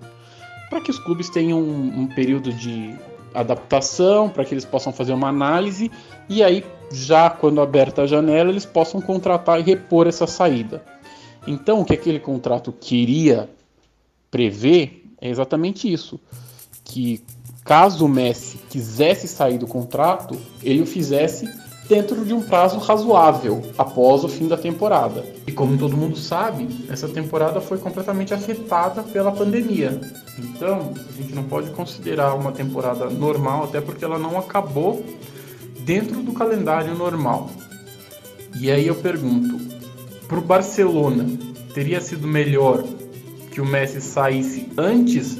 para 0.69 0.81
que 0.81 0.91
os 0.91 0.99
clubes 0.99 1.29
tenham 1.29 1.59
um, 1.59 2.01
um 2.01 2.07
período 2.07 2.51
de 2.53 2.95
adaptação, 3.33 4.29
para 4.29 4.43
que 4.43 4.53
eles 4.53 4.65
possam 4.65 4.91
fazer 4.91 5.13
uma 5.13 5.29
análise 5.29 5.91
e 6.29 6.43
aí, 6.43 6.63
já 6.91 7.27
quando 7.27 7.59
aberta 7.59 8.03
a 8.03 8.07
janela, 8.07 8.51
eles 8.51 8.65
possam 8.65 9.01
contratar 9.01 9.59
e 9.59 9.63
repor 9.63 10.05
essa 10.05 10.27
saída. 10.27 10.83
Então, 11.47 11.81
o 11.81 11.85
que 11.85 11.93
aquele 11.93 12.19
contrato 12.19 12.71
queria 12.71 13.49
prever 14.29 15.03
é 15.19 15.27
exatamente 15.27 15.91
isso: 15.91 16.19
que 16.83 17.23
caso 17.65 18.05
o 18.05 18.09
Messi 18.09 18.59
quisesse 18.69 19.27
sair 19.27 19.57
do 19.57 19.65
contrato, 19.65 20.39
ele 20.61 20.81
o 20.81 20.85
fizesse 20.85 21.49
dentro 21.89 22.23
de 22.23 22.35
um 22.35 22.41
prazo 22.41 22.77
razoável 22.77 23.63
após 23.75 24.23
o 24.23 24.29
fim 24.29 24.47
da 24.47 24.55
temporada. 24.55 25.25
E 25.47 25.51
como 25.51 25.75
todo 25.75 25.97
mundo 25.97 26.15
sabe, 26.15 26.85
essa 26.87 27.09
temporada 27.09 27.59
foi 27.59 27.79
completamente 27.79 28.31
afetada 28.31 29.01
pela 29.01 29.31
pandemia. 29.31 29.99
Então, 30.37 30.93
a 30.95 31.21
gente 31.21 31.33
não 31.33 31.43
pode 31.43 31.71
considerar 31.71 32.35
uma 32.35 32.51
temporada 32.51 33.09
normal, 33.09 33.63
até 33.63 33.81
porque 33.81 34.05
ela 34.05 34.19
não 34.19 34.37
acabou 34.37 35.03
dentro 35.79 36.21
do 36.21 36.31
calendário 36.31 36.93
normal. 36.93 37.49
E 38.59 38.69
aí 38.69 38.85
eu 38.85 38.95
pergunto, 38.95 39.59
para 40.27 40.37
o 40.37 40.41
Barcelona, 40.41 41.25
teria 41.73 41.99
sido 41.99 42.27
melhor 42.27 42.83
que 43.51 43.59
o 43.59 43.65
Messi 43.65 43.99
saísse 43.99 44.69
antes 44.77 45.39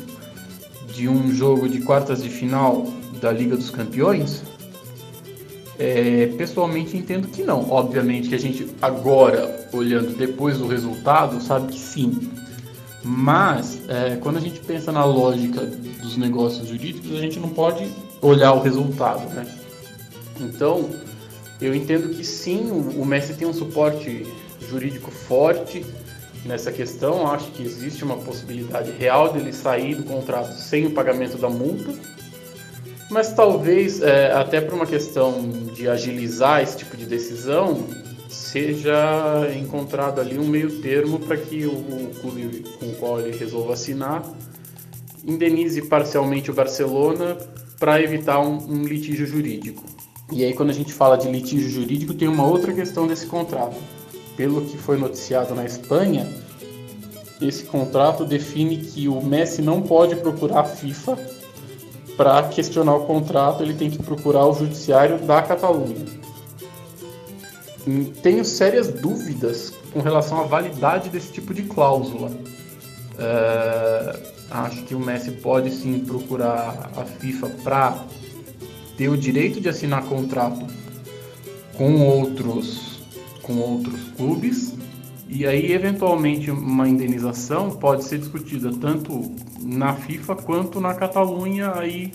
de 0.96 1.08
um 1.08 1.32
jogo 1.32 1.70
de 1.70 1.82
quartas 1.82 2.24
de 2.24 2.30
final 2.30 2.88
da 3.22 3.32
Liga 3.32 3.56
dos 3.56 3.70
Campeões? 3.70 4.44
É, 5.80 6.34
pessoalmente 6.38 6.98
entendo 6.98 7.30
que 7.30 7.42
não. 7.42 7.72
Obviamente 7.72 8.28
que 8.28 8.36
a 8.36 8.40
gente 8.40 8.68
agora, 8.82 9.70
olhando 9.72 10.16
depois 10.16 10.58
do 10.58 10.68
resultado, 10.68 11.42
sabe 11.42 11.72
que 11.72 11.80
sim. 11.80 12.30
Mas 13.02 13.82
é, 13.88 14.18
quando 14.18 14.38
a 14.38 14.42
gente 14.42 14.60
pensa 14.60 14.92
na 14.92 15.06
lógica 15.06 15.66
dos 16.02 16.18
negócios 16.18 16.68
jurídicos, 16.68 17.14
a 17.14 17.22
gente 17.22 17.40
não 17.40 17.50
pode 17.50 17.90
olhar 18.22 18.52
o 18.52 18.62
resultado, 18.62 19.34
né? 19.34 19.48
Então, 20.42 20.90
eu 21.62 21.74
entendo 21.74 22.10
que 22.10 22.26
sim, 22.26 22.70
o, 22.72 23.02
o 23.02 23.06
Messi 23.06 23.34
tem 23.34 23.48
um 23.48 23.54
suporte 23.54 24.28
jurídico 24.70 25.10
forte 25.10 25.86
nessa 26.46 26.74
questão. 26.74 27.26
Acho 27.32 27.52
que 27.52 27.64
existe 27.64 28.04
uma 28.04 28.18
possibilidade 28.18 28.92
real 28.92 29.32
dele 29.32 29.54
sair 29.54 29.96
do 29.96 30.04
contrato 30.04 30.54
sem 30.54 30.88
o 30.88 30.92
pagamento 30.92 31.38
da 31.38 31.50
multa 31.50 31.94
mas 33.10 33.34
talvez, 33.34 34.02
é, 34.02 34.32
até 34.32 34.62
por 34.62 34.74
uma 34.74 34.86
questão 34.86 35.50
de 35.74 35.88
agilizar 35.88 36.62
esse 36.62 36.78
tipo 36.78 36.96
de 36.96 37.06
decisão, 37.06 37.86
seja 38.30 39.50
encontrado 39.56 40.22
ali 40.22 40.38
um 40.38 40.48
meio 40.48 40.82
termo 40.82 41.20
para 41.20 41.38
que 41.38 41.66
o, 41.66 41.72
o 41.72 42.12
clube 42.22 42.64
com 42.80 42.86
o 42.88 42.96
qual 42.96 43.20
ele 43.20 43.36
resolva 43.36 43.74
assinar 43.74 44.24
indenize 45.24 45.82
parcialmente 45.84 46.50
o 46.52 46.54
Barcelona 46.54 47.38
para 47.80 48.02
evitar 48.02 48.40
um, 48.40 48.58
um, 48.58 48.84
litígio 48.84 49.26
jurídico. 49.26 49.84
E 50.32 50.44
aí, 50.44 50.54
quando 50.54 50.70
a 50.70 50.74
gente 50.74 50.94
fala 50.94 51.18
de 51.18 51.30
litígio 51.30 51.70
jurídico, 51.70 52.14
tem 52.14 52.28
uma 52.28 52.46
outra 52.46 52.74
questão 52.74 53.08
desse 53.08 53.26
contrato. 53.26 53.76
Pelo 54.36 54.62
que 54.62 54.78
foi 54.78 54.98
noticiado 54.98 55.56
na 55.56 55.66
Espanha, 55.66 56.28
esse 57.42 57.64
contrato 57.66 58.26
define 58.26 58.78
que 58.78 59.08
o 59.08 59.22
Messi 59.22 59.62
não 59.62 59.82
pode 59.82 60.16
procurar 60.18 60.62
a 60.62 60.64
FIFA 60.64 61.18
para 62.20 62.44
questionar 62.50 62.96
o 62.96 63.06
contrato, 63.06 63.64
ele 63.64 63.74
tem 63.74 63.90
que 63.90 64.04
procurar 64.04 64.46
o 64.46 64.54
judiciário 64.54 65.20
da 65.20 65.42
Catalunha. 65.42 66.06
Tenho 68.22 68.44
sérias 68.44 68.90
dúvidas 68.90 69.74
com 69.94 70.02
relação 70.02 70.42
à 70.42 70.44
validade 70.44 71.08
desse 71.08 71.32
tipo 71.32 71.54
de 71.54 71.62
cláusula. 71.62 72.30
É, 73.18 74.20
acho 74.52 74.84
que 74.84 74.94
o 74.94 75.00
Messi 75.00 75.32
pode 75.32 75.72
sim 75.72 76.00
procurar 76.00 76.92
a 76.98 77.06
FIFA 77.06 77.48
para 77.64 78.04
ter 78.98 79.08
o 79.08 79.16
direito 79.16 79.62
de 79.62 79.70
assinar 79.70 80.04
contrato 80.04 80.68
com 81.78 82.06
outros 82.06 83.00
com 83.44 83.60
outros 83.60 84.02
clubes 84.18 84.74
e 85.30 85.46
aí 85.46 85.72
eventualmente 85.72 86.50
uma 86.50 86.90
indenização 86.90 87.70
pode 87.70 88.04
ser 88.04 88.18
discutida 88.18 88.72
tanto 88.82 89.32
na 89.62 89.94
FIFA 89.94 90.36
quanto 90.36 90.82
na 90.82 90.96
Catalunha, 90.96 91.72
aí 91.76 92.12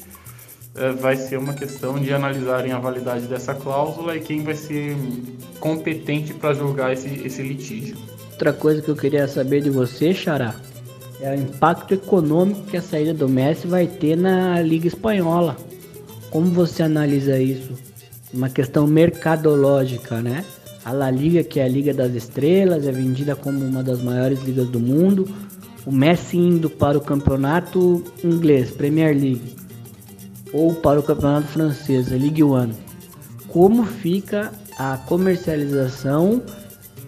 é, 0.74 0.90
vai 0.90 1.16
ser 1.16 1.38
uma 1.38 1.54
questão 1.54 1.98
de 2.00 2.12
analisarem 2.12 2.72
a 2.72 2.78
validade 2.78 3.26
dessa 3.26 3.54
cláusula 3.54 4.16
e 4.16 4.20
quem 4.20 4.42
vai 4.42 4.56
ser 4.56 4.96
competente 5.60 6.34
para 6.34 6.52
julgar 6.52 6.92
esse, 6.92 7.08
esse 7.24 7.40
litígio. 7.42 7.96
Outra 8.32 8.52
coisa 8.52 8.82
que 8.82 8.88
eu 8.88 8.96
queria 8.96 9.28
saber 9.28 9.62
de 9.62 9.70
você, 9.70 10.12
Xará, 10.12 10.56
é 11.20 11.30
o 11.30 11.40
impacto 11.40 11.94
econômico 11.94 12.62
que 12.62 12.76
a 12.76 12.82
saída 12.82 13.14
do 13.14 13.28
Messi 13.28 13.68
vai 13.68 13.86
ter 13.86 14.16
na 14.16 14.60
Liga 14.60 14.88
Espanhola. 14.88 15.56
Como 16.30 16.46
você 16.50 16.82
analisa 16.82 17.38
isso? 17.38 17.72
Uma 18.32 18.48
questão 18.48 18.88
mercadológica, 18.88 20.20
né? 20.20 20.44
A 20.84 20.92
La 20.92 21.10
Liga, 21.10 21.42
que 21.42 21.60
é 21.60 21.64
a 21.64 21.68
Liga 21.68 21.94
das 21.94 22.14
Estrelas, 22.14 22.86
é 22.86 22.92
vendida 22.92 23.34
como 23.34 23.64
uma 23.64 23.82
das 23.82 24.02
maiores 24.02 24.42
ligas 24.42 24.68
do 24.68 24.78
mundo 24.78 25.26
o 25.86 25.92
Messi 25.92 26.38
indo 26.38 26.70
para 26.70 26.96
o 26.96 27.00
campeonato 27.00 28.02
inglês, 28.22 28.70
Premier 28.70 29.14
League, 29.14 29.54
ou 30.52 30.74
para 30.74 30.98
o 30.98 31.02
campeonato 31.02 31.48
francês, 31.48 32.08
Ligue 32.08 32.42
1, 32.42 32.70
como 33.48 33.84
fica 33.84 34.52
a 34.78 34.96
comercialização 34.96 36.42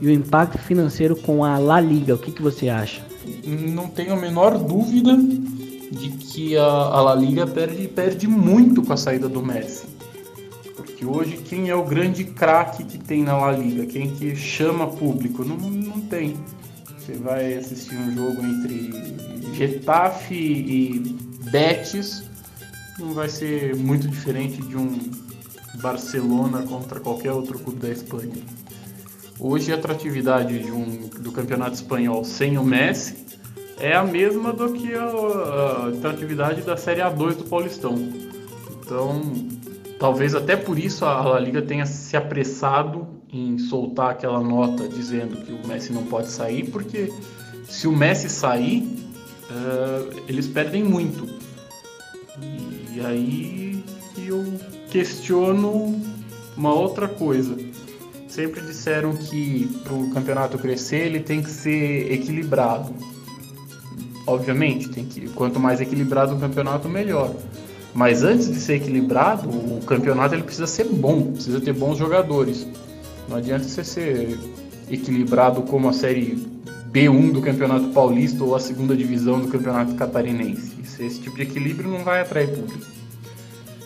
e 0.00 0.08
o 0.08 0.10
impacto 0.10 0.58
financeiro 0.58 1.16
com 1.16 1.42
a 1.42 1.58
La 1.58 1.80
Liga? 1.80 2.14
O 2.14 2.18
que, 2.18 2.30
que 2.30 2.42
você 2.42 2.68
acha? 2.68 3.02
Não 3.46 3.88
tenho 3.88 4.12
a 4.12 4.16
menor 4.16 4.58
dúvida 4.58 5.16
de 5.16 6.10
que 6.10 6.56
a, 6.56 6.64
a 6.64 7.00
La 7.00 7.14
Liga 7.14 7.46
perde, 7.46 7.88
perde 7.88 8.28
muito 8.28 8.82
com 8.82 8.92
a 8.92 8.96
saída 8.96 9.28
do 9.28 9.42
Messi. 9.42 9.95
Porque 10.96 11.04
hoje 11.04 11.36
quem 11.36 11.68
é 11.68 11.74
o 11.74 11.84
grande 11.84 12.24
craque 12.24 12.82
que 12.82 12.96
tem 12.96 13.22
na 13.22 13.36
La 13.36 13.52
Liga? 13.52 13.84
Quem 13.84 14.14
que 14.14 14.34
chama 14.34 14.86
público? 14.86 15.44
Não, 15.44 15.54
não 15.58 16.00
tem. 16.00 16.34
Você 16.96 17.12
vai 17.12 17.52
assistir 17.52 17.94
um 17.96 18.14
jogo 18.14 18.42
entre 18.42 18.94
Getafe 19.52 20.34
e 20.34 20.98
Betis, 21.50 22.24
não 22.98 23.12
vai 23.12 23.28
ser 23.28 23.76
muito 23.76 24.08
diferente 24.08 24.62
de 24.62 24.74
um 24.74 24.98
Barcelona 25.82 26.62
contra 26.62 26.98
qualquer 26.98 27.32
outro 27.32 27.58
clube 27.58 27.78
da 27.78 27.90
Espanha. 27.90 28.42
Hoje 29.38 29.72
a 29.72 29.74
atratividade 29.74 30.58
de 30.60 30.72
um, 30.72 31.08
do 31.20 31.30
campeonato 31.30 31.74
espanhol 31.74 32.24
sem 32.24 32.56
o 32.56 32.64
Messi 32.64 33.26
é 33.78 33.94
a 33.94 34.02
mesma 34.02 34.50
do 34.50 34.72
que 34.72 34.94
a, 34.94 35.04
a 35.04 35.88
atratividade 35.88 36.62
da 36.62 36.74
Série 36.74 37.02
A2 37.02 37.34
do 37.34 37.44
Paulistão. 37.44 37.96
Então, 38.80 39.55
talvez 39.98 40.34
até 40.34 40.56
por 40.56 40.78
isso 40.78 41.04
a 41.04 41.22
La 41.22 41.38
Liga 41.38 41.62
tenha 41.62 41.86
se 41.86 42.16
apressado 42.16 43.06
em 43.32 43.58
soltar 43.58 44.10
aquela 44.10 44.40
nota 44.40 44.88
dizendo 44.88 45.36
que 45.44 45.52
o 45.52 45.66
Messi 45.66 45.92
não 45.92 46.04
pode 46.04 46.28
sair, 46.28 46.70
porque 46.70 47.12
se 47.68 47.86
o 47.86 47.92
Messi 47.92 48.28
sair, 48.28 48.82
uh, 49.50 50.22
eles 50.28 50.46
perdem 50.46 50.84
muito. 50.84 51.26
E 52.94 53.00
aí 53.00 53.84
eu 54.16 54.44
questiono 54.90 56.00
uma 56.56 56.72
outra 56.72 57.08
coisa. 57.08 57.56
Sempre 58.28 58.60
disseram 58.60 59.14
que 59.14 59.66
para 59.82 59.94
o 59.94 60.10
campeonato 60.10 60.58
crescer 60.58 61.06
ele 61.06 61.20
tem 61.20 61.42
que 61.42 61.50
ser 61.50 62.12
equilibrado. 62.12 62.94
Obviamente, 64.26 64.88
tem 64.88 65.04
que 65.04 65.28
quanto 65.30 65.60
mais 65.60 65.80
equilibrado 65.80 66.34
o 66.34 66.40
campeonato, 66.40 66.88
melhor. 66.88 67.34
Mas 67.96 68.22
antes 68.22 68.52
de 68.52 68.60
ser 68.60 68.74
equilibrado, 68.74 69.48
o 69.48 69.80
campeonato 69.86 70.34
ele 70.34 70.42
precisa 70.42 70.66
ser 70.66 70.84
bom, 70.84 71.32
precisa 71.32 71.62
ter 71.62 71.72
bons 71.72 71.96
jogadores. 71.96 72.66
Não 73.26 73.38
adianta 73.38 73.64
você 73.64 73.82
ser 73.82 74.38
equilibrado 74.90 75.62
como 75.62 75.88
a 75.88 75.94
série 75.94 76.46
B1 76.92 77.32
do 77.32 77.40
Campeonato 77.40 77.88
Paulista 77.88 78.44
ou 78.44 78.54
a 78.54 78.60
segunda 78.60 78.94
divisão 78.94 79.40
do 79.40 79.48
Campeonato 79.48 79.94
Catarinense. 79.94 80.74
Esse 81.00 81.22
tipo 81.22 81.36
de 81.36 81.44
equilíbrio 81.44 81.88
não 81.88 82.04
vai 82.04 82.20
atrair 82.20 82.48
público. 82.48 82.84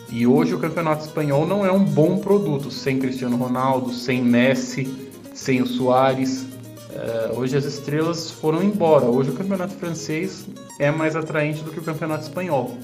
E 0.09 0.27
hoje 0.27 0.53
o 0.53 0.59
Campeonato 0.59 1.05
Espanhol 1.05 1.47
não 1.47 1.65
é 1.65 1.71
um 1.71 1.83
bom 1.85 2.17
produto 2.17 2.69
sem 2.69 2.99
Cristiano 2.99 3.37
Ronaldo, 3.37 3.93
sem 3.93 4.21
Messi, 4.21 4.93
sem 5.33 5.61
o 5.61 5.65
Soares. 5.65 6.41
Uh, 6.41 7.39
hoje 7.39 7.55
as 7.55 7.63
estrelas 7.63 8.29
foram 8.29 8.61
embora. 8.61 9.05
Hoje 9.05 9.29
o 9.29 9.33
Campeonato 9.33 9.73
Francês 9.75 10.45
é 10.77 10.91
mais 10.91 11.15
atraente 11.15 11.63
do 11.63 11.71
que 11.71 11.79
o 11.79 11.83
Campeonato 11.83 12.23
Espanhol. 12.23 12.77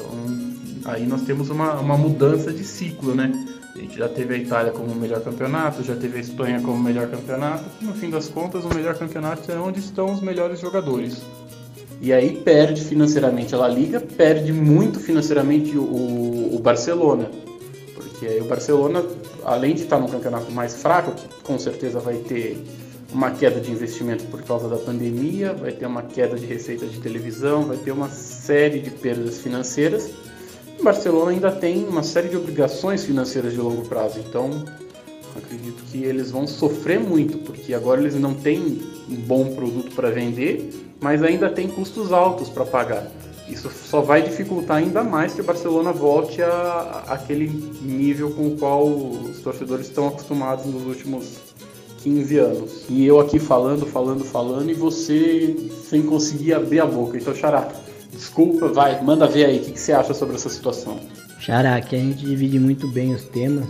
Então 0.00 0.92
aí 0.92 1.06
nós 1.06 1.22
temos 1.22 1.50
uma, 1.50 1.74
uma 1.74 1.96
mudança 1.96 2.52
de 2.52 2.64
ciclo, 2.64 3.14
né? 3.14 3.32
A 3.74 3.78
gente 3.78 3.98
já 3.98 4.08
teve 4.08 4.34
a 4.34 4.38
Itália 4.38 4.72
como 4.72 4.92
o 4.92 4.96
melhor 4.96 5.20
campeonato, 5.20 5.82
já 5.82 5.94
teve 5.94 6.18
a 6.18 6.20
Espanha 6.20 6.60
como 6.60 6.72
o 6.72 6.80
melhor 6.80 7.08
campeonato. 7.08 7.64
No 7.80 7.94
fim 7.94 8.10
das 8.10 8.28
contas, 8.28 8.64
o 8.64 8.68
melhor 8.68 8.96
campeonato 8.96 9.50
é 9.50 9.56
onde 9.56 9.78
estão 9.78 10.12
os 10.12 10.20
melhores 10.20 10.60
jogadores. 10.60 11.22
E 12.00 12.12
aí 12.12 12.40
perde 12.42 12.82
financeiramente 12.82 13.54
a 13.54 13.58
La 13.58 13.68
Liga, 13.68 14.00
perde 14.00 14.52
muito 14.52 14.98
financeiramente 14.98 15.76
o, 15.76 16.54
o 16.54 16.58
Barcelona. 16.58 17.30
Porque 17.94 18.26
aí 18.26 18.40
o 18.40 18.44
Barcelona, 18.44 19.04
além 19.44 19.74
de 19.74 19.82
estar 19.82 19.98
num 19.98 20.08
campeonato 20.08 20.50
mais 20.50 20.80
fraco, 20.82 21.12
que 21.12 21.28
com 21.42 21.58
certeza 21.58 22.00
vai 22.00 22.16
ter 22.16 22.58
uma 23.12 23.30
queda 23.30 23.60
de 23.60 23.70
investimento 23.70 24.24
por 24.26 24.42
causa 24.42 24.68
da 24.68 24.76
pandemia, 24.76 25.52
vai 25.52 25.72
ter 25.72 25.86
uma 25.86 26.02
queda 26.02 26.36
de 26.36 26.46
receita 26.46 26.86
de 26.86 27.00
televisão, 27.00 27.64
vai 27.64 27.76
ter 27.76 27.90
uma 27.90 28.08
série 28.08 28.78
de 28.78 28.90
perdas 28.90 29.40
financeiras 29.40 30.10
o 30.80 30.82
Barcelona 30.82 31.32
ainda 31.32 31.52
tem 31.52 31.86
uma 31.86 32.02
série 32.02 32.30
de 32.30 32.38
obrigações 32.38 33.04
financeiras 33.04 33.52
de 33.52 33.60
longo 33.60 33.86
prazo, 33.86 34.18
então 34.18 34.64
acredito 35.36 35.82
que 35.92 36.02
eles 36.02 36.30
vão 36.30 36.46
sofrer 36.46 36.98
muito, 36.98 37.36
porque 37.36 37.74
agora 37.74 38.00
eles 38.00 38.14
não 38.14 38.32
têm 38.32 38.80
um 39.06 39.16
bom 39.16 39.54
produto 39.54 39.94
para 39.94 40.10
vender, 40.10 40.72
mas 40.98 41.22
ainda 41.22 41.50
tem 41.50 41.68
custos 41.68 42.14
altos 42.14 42.48
para 42.48 42.64
pagar. 42.64 43.06
Isso 43.46 43.68
só 43.68 44.00
vai 44.00 44.22
dificultar 44.22 44.78
ainda 44.78 45.04
mais 45.04 45.34
que 45.34 45.42
o 45.42 45.44
Barcelona 45.44 45.92
volte 45.92 46.40
a, 46.40 47.04
aquele 47.08 47.48
nível 47.82 48.30
com 48.30 48.46
o 48.46 48.56
qual 48.56 48.86
os 48.86 49.38
torcedores 49.40 49.86
estão 49.86 50.08
acostumados 50.08 50.64
nos 50.64 50.86
últimos 50.86 51.49
15 52.02 52.38
anos. 52.38 52.84
E 52.88 53.06
eu 53.06 53.20
aqui 53.20 53.38
falando, 53.38 53.86
falando, 53.86 54.24
falando, 54.24 54.70
e 54.70 54.74
você 54.74 55.70
sem 55.88 56.02
conseguir 56.02 56.54
abrir 56.54 56.80
a 56.80 56.86
boca. 56.86 57.16
Então, 57.16 57.34
Xará, 57.34 57.68
Desculpa, 58.12 58.68
vai, 58.68 59.02
manda 59.02 59.26
ver 59.26 59.46
aí 59.46 59.58
o 59.58 59.62
que, 59.62 59.72
que 59.72 59.80
você 59.80 59.92
acha 59.92 60.12
sobre 60.12 60.34
essa 60.34 60.48
situação. 60.48 61.00
Xará, 61.38 61.76
aqui 61.76 61.96
a 61.96 61.98
gente 61.98 62.24
divide 62.24 62.58
muito 62.58 62.88
bem 62.88 63.14
os 63.14 63.22
temas 63.24 63.66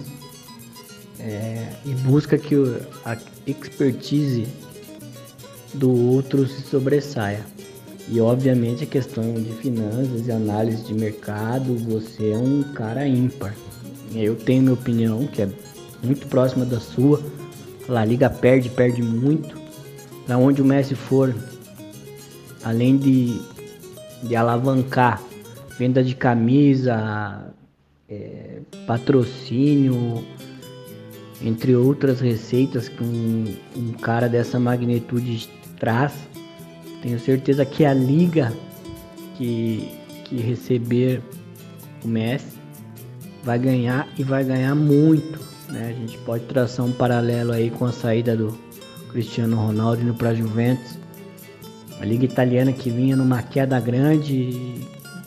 é, 1.19 1.69
e 1.85 1.91
busca 1.91 2.39
que 2.39 2.57
o, 2.57 2.81
a 3.05 3.17
expertise 3.47 4.47
do 5.75 5.91
outro 6.11 6.47
se 6.47 6.63
sobressaia. 6.63 7.45
E 8.09 8.21
obviamente 8.21 8.83
a 8.83 8.87
questão 8.87 9.35
de 9.35 9.53
finanças 9.53 10.27
e 10.27 10.33
análise 10.33 10.83
de 10.83 10.95
mercado, 10.95 11.77
você 11.77 12.31
é 12.31 12.37
um 12.37 12.63
cara 12.75 13.07
ímpar. 13.07 13.55
Eu 14.13 14.35
tenho 14.35 14.63
minha 14.63 14.75
opinião, 14.75 15.27
que 15.29 15.43
é 15.43 15.49
muito 16.03 16.27
próxima 16.27 16.65
da 16.65 16.81
sua. 16.81 17.23
A 17.89 17.93
La 17.93 18.05
Liga 18.05 18.31
perde, 18.31 18.69
perde 18.69 19.03
muito. 19.03 19.59
Para 20.27 20.39
onde 20.39 20.63
o 20.63 20.65
Messi 20.65 20.95
for, 20.95 21.35
além 22.63 22.97
de 22.97 23.41
de 24.23 24.37
alavancar 24.37 25.23
venda 25.79 26.05
de 26.05 26.15
camisa, 26.15 27.55
é, 28.09 28.61
patrocínio, 28.87 30.23
entre 31.43 31.75
outras 31.75 32.21
receitas 32.21 32.89
que 32.89 33.03
um, 33.03 33.57
um, 33.75 33.93
cara 33.95 34.29
dessa 34.29 34.61
magnitude 34.61 35.49
traz. 35.79 36.13
Tenho 37.03 37.19
certeza 37.19 37.65
que 37.65 37.87
a 37.87 37.95
liga 37.95 38.53
que, 39.39 39.91
que 40.25 40.37
receber 40.37 41.23
o 42.05 42.09
Messi 42.09 42.59
vai 43.43 43.59
ganhar 43.59 44.07
e 44.19 44.23
vai 44.23 44.45
ganhar 44.45 44.75
muito. 44.75 45.41
Né? 45.73 45.95
A 45.97 46.01
gente 46.01 46.19
pode 46.19 46.45
traçar 46.45 46.85
um 46.85 46.93
paralelo 46.93 47.53
aí 47.53 47.71
com 47.71 47.85
a 47.85 47.93
saída 47.93 48.37
do 48.37 48.57
Cristiano 49.11 49.57
Ronaldo 49.57 50.15
para 50.15 50.31
a 50.31 50.35
Juventus 50.35 51.01
a 52.01 52.05
liga 52.05 52.25
italiana 52.25 52.73
que 52.73 52.89
vinha 52.89 53.15
numa 53.15 53.43
queda 53.43 53.79
grande. 53.79 54.81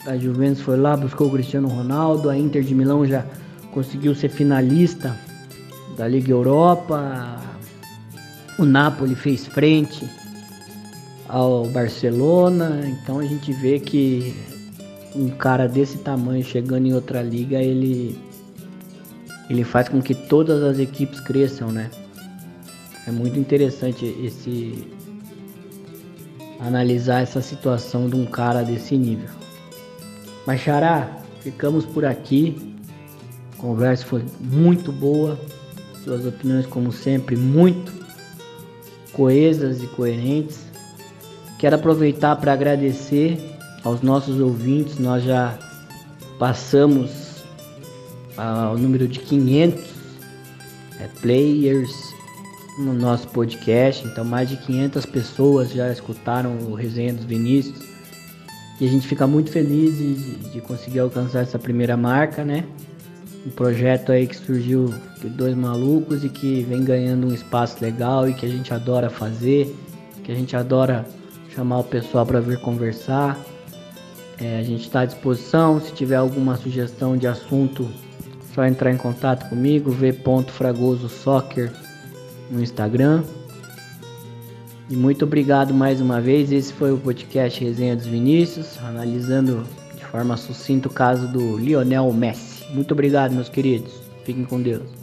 A 0.06 0.16
Juventus 0.16 0.60
foi 0.60 0.76
lá, 0.76 0.96
buscou 0.96 1.28
o 1.28 1.30
Cristiano 1.30 1.68
Ronaldo. 1.68 2.28
A 2.28 2.36
Inter 2.36 2.64
de 2.64 2.74
Milão 2.74 3.06
já 3.06 3.24
conseguiu 3.70 4.12
ser 4.12 4.28
finalista 4.28 5.16
da 5.96 6.08
Liga 6.08 6.32
Europa. 6.32 7.40
O 8.58 8.64
Napoli 8.64 9.14
fez 9.14 9.46
frente 9.46 10.04
ao 11.28 11.66
Barcelona. 11.68 12.80
Então 12.86 13.20
a 13.20 13.24
gente 13.24 13.52
vê 13.52 13.78
que 13.78 14.34
um 15.14 15.28
cara 15.28 15.68
desse 15.68 15.98
tamanho 15.98 16.42
chegando 16.42 16.86
em 16.86 16.92
outra 16.92 17.22
liga, 17.22 17.62
ele 17.62 18.18
ele 19.48 19.64
faz 19.64 19.88
com 19.88 20.00
que 20.00 20.14
todas 20.14 20.62
as 20.62 20.78
equipes 20.78 21.20
cresçam, 21.20 21.70
né? 21.70 21.90
É 23.06 23.10
muito 23.10 23.38
interessante 23.38 24.04
esse 24.04 24.88
analisar 26.58 27.20
essa 27.20 27.42
situação 27.42 28.08
de 28.08 28.16
um 28.16 28.24
cara 28.24 28.62
desse 28.62 28.96
nível. 28.96 29.28
Mas 30.46 30.60
Xará, 30.60 31.18
ficamos 31.40 31.84
por 31.84 32.04
aqui. 32.04 32.74
A 33.52 33.60
conversa 33.60 34.06
foi 34.06 34.24
muito 34.40 34.90
boa. 34.90 35.38
Suas 36.02 36.24
opiniões, 36.26 36.66
como 36.66 36.92
sempre, 36.92 37.36
muito 37.36 37.92
coesas 39.12 39.82
e 39.82 39.86
coerentes. 39.88 40.64
Quero 41.58 41.76
aproveitar 41.76 42.36
para 42.36 42.52
agradecer 42.52 43.38
aos 43.82 44.00
nossos 44.02 44.40
ouvintes. 44.40 44.98
Nós 44.98 45.22
já 45.22 45.58
passamos 46.38 47.23
ao 48.36 48.76
número 48.76 49.06
de 49.06 49.20
500 49.20 49.82
é, 51.00 51.08
players 51.20 52.14
no 52.78 52.92
nosso 52.92 53.28
podcast. 53.28 54.06
Então, 54.06 54.24
mais 54.24 54.48
de 54.48 54.56
500 54.56 55.06
pessoas 55.06 55.72
já 55.72 55.90
escutaram 55.90 56.56
o 56.58 56.74
Resenha 56.74 57.12
dos 57.12 57.24
Vinícius. 57.24 57.78
E 58.80 58.86
a 58.86 58.90
gente 58.90 59.06
fica 59.06 59.26
muito 59.26 59.50
feliz 59.50 59.96
de, 59.96 60.14
de 60.50 60.60
conseguir 60.60 60.98
alcançar 60.98 61.40
essa 61.40 61.58
primeira 61.58 61.96
marca, 61.96 62.44
né? 62.44 62.64
Um 63.46 63.50
projeto 63.50 64.10
aí 64.10 64.26
que 64.26 64.36
surgiu 64.36 64.92
de 65.20 65.28
dois 65.28 65.54
malucos 65.54 66.24
e 66.24 66.28
que 66.28 66.62
vem 66.62 66.82
ganhando 66.82 67.28
um 67.28 67.34
espaço 67.34 67.76
legal 67.80 68.28
e 68.28 68.34
que 68.34 68.44
a 68.44 68.48
gente 68.48 68.72
adora 68.74 69.08
fazer, 69.08 69.74
que 70.24 70.32
a 70.32 70.34
gente 70.34 70.56
adora 70.56 71.06
chamar 71.54 71.78
o 71.78 71.84
pessoal 71.84 72.26
para 72.26 72.40
vir 72.40 72.58
conversar. 72.58 73.38
É, 74.40 74.58
a 74.58 74.62
gente 74.62 74.82
está 74.82 75.00
à 75.00 75.04
disposição. 75.04 75.80
Se 75.80 75.92
tiver 75.92 76.16
alguma 76.16 76.56
sugestão 76.56 77.16
de 77.16 77.28
assunto, 77.28 77.88
só 78.54 78.64
entrar 78.64 78.92
em 78.92 78.96
contato 78.96 79.48
comigo, 79.48 79.90
v.fragososoccer 79.90 81.72
no 82.50 82.62
Instagram. 82.62 83.24
E 84.88 84.96
muito 84.96 85.24
obrigado 85.24 85.74
mais 85.74 86.00
uma 86.00 86.20
vez. 86.20 86.52
Esse 86.52 86.72
foi 86.72 86.92
o 86.92 86.98
podcast 86.98 87.62
Resenha 87.62 87.96
dos 87.96 88.06
Vinícius, 88.06 88.78
analisando 88.82 89.64
de 89.96 90.04
forma 90.04 90.36
sucinta 90.36 90.88
o 90.88 90.92
caso 90.92 91.26
do 91.26 91.56
Lionel 91.56 92.12
Messi. 92.12 92.64
Muito 92.72 92.92
obrigado, 92.92 93.32
meus 93.32 93.48
queridos. 93.48 93.92
Fiquem 94.24 94.44
com 94.44 94.60
Deus. 94.60 94.94